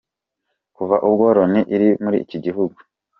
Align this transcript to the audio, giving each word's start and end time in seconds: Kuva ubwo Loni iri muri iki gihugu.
Kuva 0.75 0.95
ubwo 1.07 1.25
Loni 1.35 1.61
iri 1.75 1.89
muri 2.03 2.17
iki 2.23 2.37
gihugu. 2.45 2.77